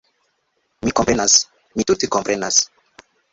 Mi 0.87 0.93
komprenas... 0.99 1.35
mi 1.75 1.87
tute 1.91 2.11
komprenas 2.17 2.59